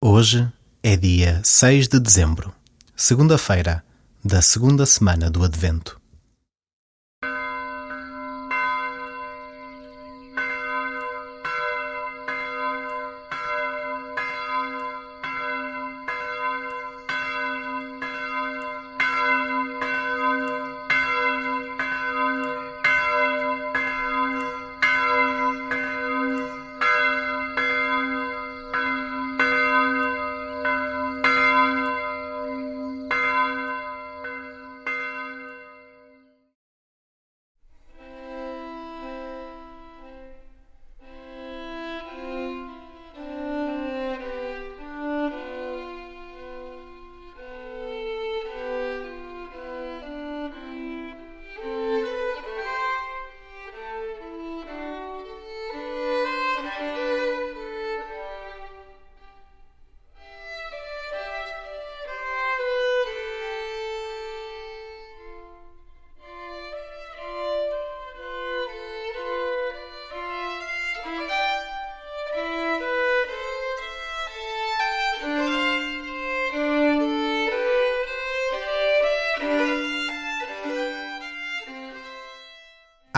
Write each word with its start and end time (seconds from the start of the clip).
Hoje 0.00 0.48
é 0.80 0.96
dia 0.96 1.40
6 1.42 1.88
de 1.88 1.98
dezembro, 1.98 2.54
segunda-feira 2.94 3.84
da 4.24 4.40
segunda 4.40 4.86
semana 4.86 5.28
do 5.28 5.42
Advento. 5.42 5.97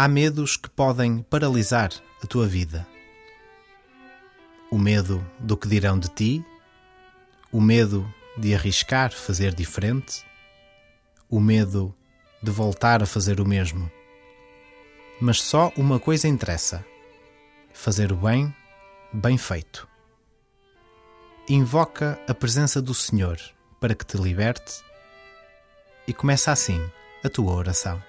Há 0.03 0.09
medos 0.09 0.57
que 0.57 0.71
podem 0.71 1.19
paralisar 1.19 1.91
a 2.25 2.27
tua 2.27 2.47
vida. 2.47 2.89
O 4.71 4.79
medo 4.79 5.23
do 5.39 5.59
que 5.59 5.69
dirão 5.69 5.99
de 5.99 6.09
ti, 6.09 6.45
o 7.53 7.61
medo 7.61 8.11
de 8.35 8.55
arriscar 8.55 9.13
fazer 9.13 9.55
diferente, 9.55 10.25
o 11.29 11.39
medo 11.39 11.95
de 12.43 12.51
voltar 12.51 13.03
a 13.03 13.07
fazer 13.07 13.43
o 13.43 13.47
mesmo. 13.47 13.93
Mas 15.21 15.43
só 15.43 15.71
uma 15.77 16.01
coisa 16.01 16.27
interessa: 16.27 16.83
fazer 17.71 18.11
o 18.11 18.17
bem, 18.17 18.57
bem 19.13 19.37
feito. 19.37 19.87
Invoca 21.47 22.19
a 22.27 22.33
presença 22.33 22.81
do 22.81 22.95
Senhor 22.95 23.39
para 23.79 23.95
que 23.95 24.07
te 24.07 24.17
liberte 24.17 24.83
e 26.09 26.15
começa 26.15 26.51
assim 26.51 26.81
a 27.23 27.29
tua 27.29 27.53
oração. 27.53 28.03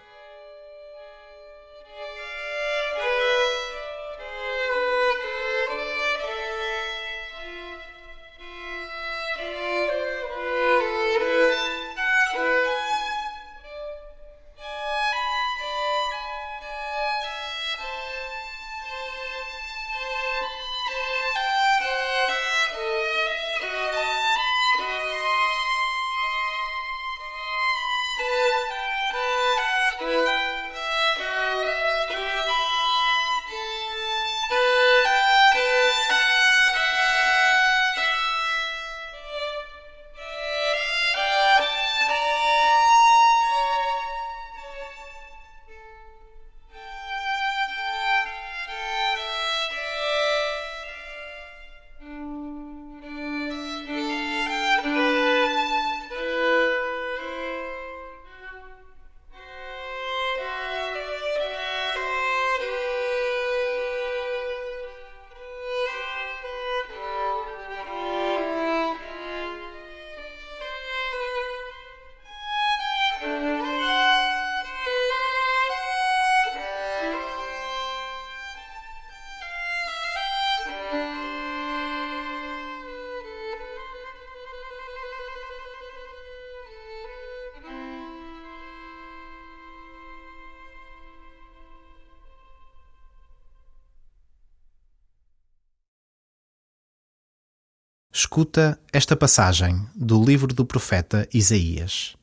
Escuta 98.14 98.77
esta 98.92 99.16
passagem 99.16 99.88
do 99.95 100.22
livro 100.22 100.54
do 100.54 100.66
profeta 100.66 101.26
Isaías. 101.33 102.17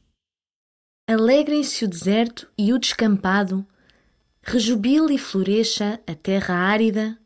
Alegrem-se 1.09 1.87
o 1.87 1.89
deserto 1.89 2.47
e 2.59 2.75
o 2.75 2.79
descampado, 2.79 3.67
rejubile 4.43 5.15
e 5.15 5.19
floresça 5.19 5.99
a 6.07 6.15
terra 6.15 6.55
árida, 6.57 7.19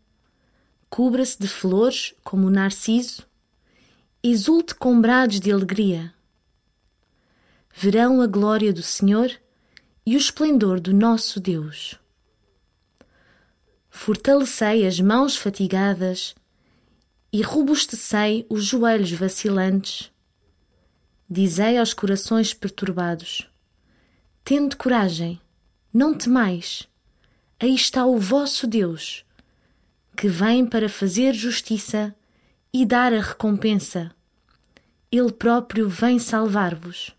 cubra-se 0.88 1.40
de 1.40 1.48
flores 1.48 2.14
como 2.22 2.46
o 2.46 2.50
narciso, 2.50 3.26
exulte 4.22 4.76
com 4.76 5.00
brados 5.00 5.40
de 5.40 5.50
alegria. 5.50 6.14
Verão 7.74 8.20
a 8.20 8.28
glória 8.28 8.72
do 8.72 8.82
Senhor 8.82 9.32
e 10.06 10.14
o 10.14 10.18
esplendor 10.18 10.78
do 10.78 10.94
nosso 10.94 11.40
Deus. 11.40 11.98
Fortalecei 13.90 14.86
as 14.86 15.00
mãos 15.00 15.36
fatigadas 15.36 16.36
e 17.32 17.40
robustecei 17.40 18.46
os 18.50 18.64
joelhos 18.64 19.10
vacilantes. 19.12 20.12
Dizei 21.28 21.78
aos 21.78 21.94
corações 21.94 22.52
perturbados: 22.52 23.48
Tende 24.44 24.76
coragem, 24.76 25.40
não 25.92 26.12
temais. 26.12 26.86
Aí 27.58 27.74
está 27.74 28.04
o 28.04 28.18
vosso 28.18 28.66
Deus, 28.66 29.24
que 30.16 30.28
vem 30.28 30.66
para 30.66 30.88
fazer 30.88 31.32
justiça 31.32 32.14
e 32.72 32.84
dar 32.84 33.14
a 33.14 33.20
recompensa. 33.20 34.14
Ele 35.10 35.32
próprio 35.32 35.88
vem 35.88 36.18
salvar-vos. 36.18 37.14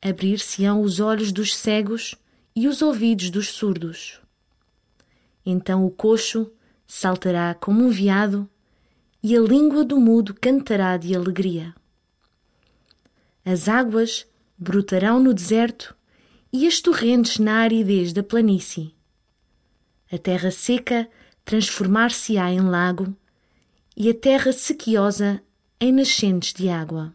Abrir-se-ão 0.00 0.82
os 0.82 1.00
olhos 1.00 1.32
dos 1.32 1.56
cegos 1.56 2.14
e 2.54 2.68
os 2.68 2.82
ouvidos 2.82 3.30
dos 3.30 3.48
surdos. 3.48 4.20
Então 5.46 5.86
o 5.86 5.90
coxo 5.90 6.52
saltará 6.94 7.54
como 7.54 7.86
um 7.86 7.88
veado 7.88 8.46
e 9.22 9.34
a 9.34 9.40
língua 9.40 9.82
do 9.82 9.98
mudo 9.98 10.34
cantará 10.38 10.98
de 10.98 11.16
alegria. 11.16 11.74
As 13.42 13.66
águas 13.66 14.26
brotarão 14.58 15.18
no 15.18 15.32
deserto 15.32 15.96
e 16.52 16.66
as 16.66 16.82
torrentes 16.82 17.38
na 17.38 17.60
aridez 17.60 18.12
da 18.12 18.22
planície. 18.22 18.94
A 20.12 20.18
terra 20.18 20.50
seca 20.50 21.08
transformar-se-á 21.46 22.52
em 22.52 22.60
lago 22.60 23.16
e 23.96 24.10
a 24.10 24.14
terra 24.14 24.52
sequiosa 24.52 25.42
em 25.80 25.92
nascentes 25.92 26.52
de 26.52 26.68
água. 26.68 27.14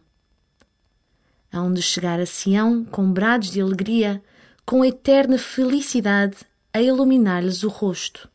Hão 1.52 1.72
de 1.72 1.82
chegar 1.82 2.18
a 2.18 2.26
Sião 2.26 2.84
com 2.84 3.12
brados 3.12 3.52
de 3.52 3.60
alegria, 3.60 4.20
com 4.66 4.84
eterna 4.84 5.38
felicidade 5.38 6.38
a 6.74 6.82
iluminar-lhes 6.82 7.62
o 7.62 7.68
rosto 7.68 8.28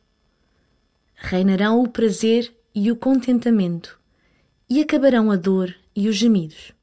reinarão 1.23 1.81
o 1.81 1.87
prazer 1.87 2.53
e 2.75 2.91
o 2.91 2.97
contentamento, 2.97 3.97
e 4.69 4.81
acabarão 4.81 5.31
a 5.31 5.37
dor 5.37 5.73
e 5.95 6.09
os 6.09 6.17
gemidos. 6.17 6.73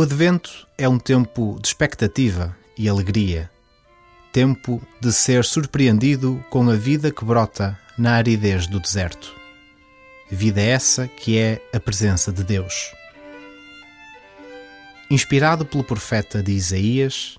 O 0.00 0.02
Advento 0.02 0.66
é 0.78 0.88
um 0.88 0.98
tempo 0.98 1.58
de 1.60 1.68
expectativa 1.68 2.56
e 2.74 2.88
alegria, 2.88 3.50
tempo 4.32 4.80
de 4.98 5.12
ser 5.12 5.44
surpreendido 5.44 6.42
com 6.48 6.70
a 6.70 6.74
vida 6.74 7.10
que 7.10 7.22
brota 7.22 7.78
na 7.98 8.14
aridez 8.14 8.66
do 8.66 8.80
deserto. 8.80 9.36
Vida 10.30 10.58
essa 10.62 11.06
que 11.06 11.36
é 11.38 11.60
a 11.70 11.78
presença 11.78 12.32
de 12.32 12.42
Deus. 12.42 12.94
Inspirado 15.10 15.66
pelo 15.66 15.84
profeta 15.84 16.42
de 16.42 16.52
Isaías, 16.52 17.36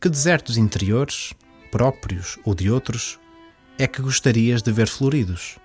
que 0.00 0.08
desertos 0.08 0.56
interiores, 0.56 1.34
próprios 1.70 2.38
ou 2.42 2.54
de 2.54 2.70
outros, 2.70 3.20
é 3.78 3.86
que 3.86 4.00
gostarias 4.00 4.62
de 4.62 4.72
ver 4.72 4.88
floridos? 4.88 5.58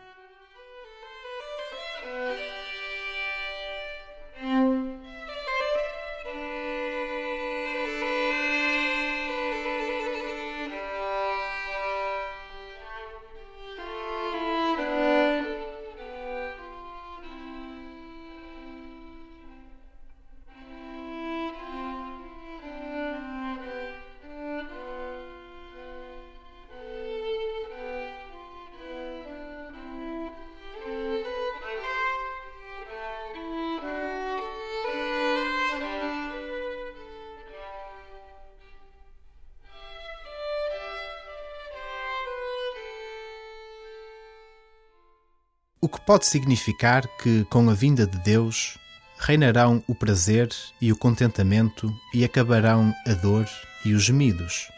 O 45.84 45.90
que 45.90 46.00
pode 46.00 46.28
significar 46.28 47.08
que, 47.18 47.44
com 47.46 47.68
a 47.68 47.74
vinda 47.74 48.06
de 48.06 48.20
Deus, 48.20 48.78
reinarão 49.18 49.84
o 49.88 49.96
prazer 49.96 50.48
e 50.80 50.92
o 50.92 50.96
contentamento 50.96 51.92
e 52.14 52.24
acabarão 52.24 52.94
a 53.08 53.14
dor 53.14 53.48
e 53.84 53.92
os 53.96 54.04
gemidos. 54.04 54.70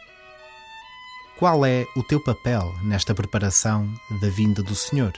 Qual 1.38 1.66
é 1.66 1.84
o 1.94 2.02
teu 2.02 2.18
papel 2.24 2.74
nesta 2.82 3.14
preparação 3.14 3.92
da 4.18 4.30
vinda 4.30 4.62
do 4.62 4.74
Senhor? 4.74 5.12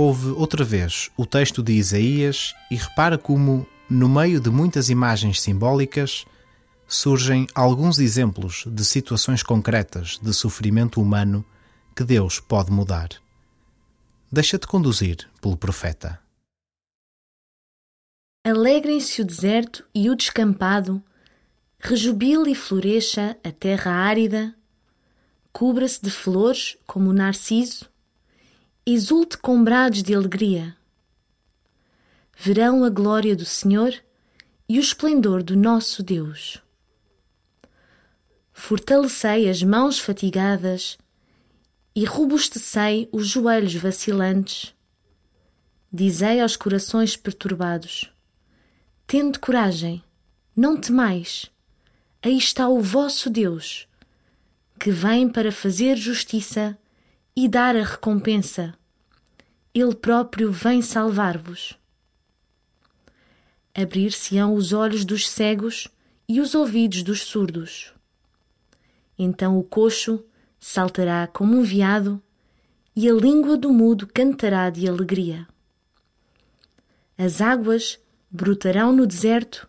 Ouve 0.00 0.28
outra 0.28 0.64
vez 0.64 1.10
o 1.16 1.26
texto 1.26 1.60
de 1.60 1.72
Isaías 1.72 2.54
e 2.70 2.76
repara 2.76 3.18
como, 3.18 3.66
no 3.90 4.08
meio 4.08 4.38
de 4.38 4.48
muitas 4.48 4.90
imagens 4.90 5.40
simbólicas, 5.40 6.24
surgem 6.86 7.48
alguns 7.52 7.98
exemplos 7.98 8.62
de 8.68 8.84
situações 8.84 9.42
concretas 9.42 10.16
de 10.22 10.32
sofrimento 10.32 11.00
humano 11.02 11.44
que 11.96 12.04
Deus 12.04 12.38
pode 12.38 12.70
mudar. 12.70 13.08
Deixa-te 14.30 14.68
conduzir 14.68 15.28
pelo 15.40 15.56
profeta. 15.56 16.20
Alegrem-se 18.46 19.20
o 19.20 19.24
deserto 19.24 19.84
e 19.92 20.08
o 20.08 20.14
descampado, 20.14 21.02
rejubile 21.76 22.52
e 22.52 22.54
floresça 22.54 23.36
a 23.42 23.50
terra 23.50 23.90
árida, 23.90 24.54
cubra-se 25.52 26.00
de 26.00 26.10
flores 26.12 26.76
como 26.86 27.10
o 27.10 27.12
narciso, 27.12 27.90
exulte 28.94 29.36
com 29.36 29.62
brados 29.62 30.02
de 30.02 30.14
alegria. 30.14 30.74
Verão 32.34 32.84
a 32.84 32.88
glória 32.88 33.36
do 33.36 33.44
Senhor 33.44 33.94
e 34.68 34.78
o 34.78 34.80
esplendor 34.80 35.42
do 35.42 35.56
nosso 35.56 36.02
Deus. 36.02 36.62
Fortalecei 38.52 39.48
as 39.48 39.62
mãos 39.62 39.98
fatigadas 39.98 40.96
e 41.94 42.04
robustecei 42.04 43.08
os 43.12 43.26
joelhos 43.26 43.74
vacilantes. 43.74 44.74
Dizei 45.92 46.40
aos 46.40 46.56
corações 46.56 47.16
perturbados: 47.16 48.10
Tende 49.06 49.38
coragem, 49.38 50.02
não 50.56 50.80
temais. 50.80 51.50
Aí 52.22 52.36
está 52.38 52.68
o 52.68 52.80
vosso 52.80 53.28
Deus, 53.28 53.86
que 54.78 54.90
vem 54.90 55.28
para 55.28 55.52
fazer 55.52 55.96
justiça 55.96 56.78
e 57.40 57.46
dar 57.46 57.76
a 57.76 57.84
recompensa. 57.84 58.74
Ele 59.72 59.94
próprio 59.94 60.50
vem 60.50 60.82
salvar-vos. 60.82 61.78
Abrir-se-ão 63.72 64.56
os 64.56 64.72
olhos 64.72 65.04
dos 65.04 65.30
cegos 65.30 65.86
e 66.28 66.40
os 66.40 66.56
ouvidos 66.56 67.04
dos 67.04 67.22
surdos. 67.22 67.94
Então 69.16 69.56
o 69.56 69.62
coxo 69.62 70.24
saltará 70.58 71.28
como 71.28 71.56
um 71.56 71.62
veado 71.62 72.20
e 72.96 73.08
a 73.08 73.12
língua 73.12 73.56
do 73.56 73.72
mudo 73.72 74.08
cantará 74.12 74.68
de 74.68 74.88
alegria. 74.88 75.46
As 77.16 77.40
águas 77.40 78.00
brotarão 78.28 78.92
no 78.92 79.06
deserto 79.06 79.68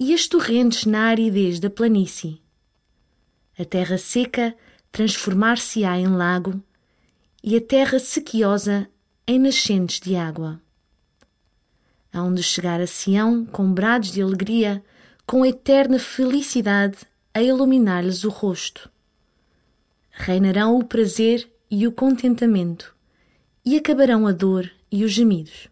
e 0.00 0.14
as 0.14 0.26
torrentes 0.26 0.86
na 0.86 1.08
aridez 1.08 1.60
da 1.60 1.68
planície. 1.68 2.40
A 3.58 3.66
terra 3.66 3.98
seca 3.98 4.56
transformar-se-á 4.90 5.98
em 5.98 6.06
lago 6.06 6.64
e 7.42 7.56
a 7.56 7.60
terra 7.60 7.98
sequiosa 7.98 8.88
em 9.26 9.38
nascentes 9.38 9.98
de 10.00 10.14
água. 10.14 10.60
Hão 12.12 12.32
de 12.32 12.42
chegar 12.42 12.80
a 12.80 12.86
Sião 12.86 13.44
com 13.46 13.72
brados 13.72 14.12
de 14.12 14.20
alegria, 14.20 14.84
com 15.26 15.44
eterna 15.44 15.98
felicidade 15.98 16.98
a 17.32 17.42
iluminar-lhes 17.42 18.24
o 18.24 18.28
rosto. 18.28 18.90
Reinarão 20.10 20.78
o 20.78 20.84
prazer 20.84 21.50
e 21.70 21.86
o 21.86 21.92
contentamento, 21.92 22.94
e 23.64 23.76
acabarão 23.76 24.26
a 24.26 24.32
dor 24.32 24.70
e 24.90 25.04
os 25.04 25.10
gemidos. 25.10 25.71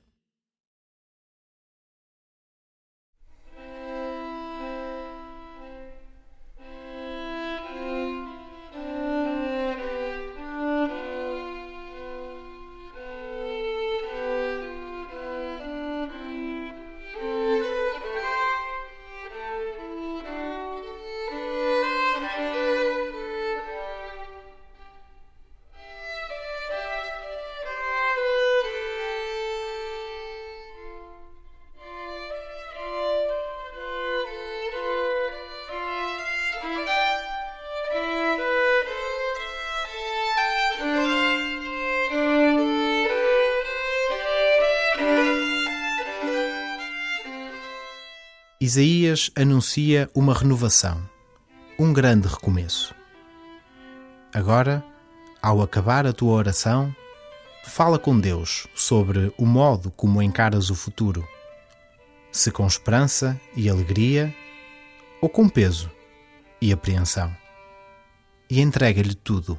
Isaías 48.71 49.33
anuncia 49.35 50.09
uma 50.15 50.33
renovação, 50.33 51.03
um 51.77 51.93
grande 51.93 52.29
recomeço. 52.29 52.95
Agora, 54.33 54.85
ao 55.43 55.61
acabar 55.61 56.07
a 56.07 56.13
tua 56.13 56.35
oração, 56.35 56.95
fala 57.65 57.99
com 57.99 58.17
Deus 58.17 58.69
sobre 58.73 59.35
o 59.37 59.45
modo 59.45 59.91
como 59.91 60.23
encaras 60.23 60.71
o 60.71 60.77
futuro. 60.77 61.27
Se 62.31 62.53
com 62.53 62.65
esperança 62.65 63.41
e 63.57 63.69
alegria 63.69 64.33
ou 65.21 65.29
com 65.29 65.49
peso 65.49 65.91
e 66.63 66.73
apreensão. 66.73 67.37
E 68.49 68.61
entrega-lhe 68.61 69.17
tudo. 69.17 69.59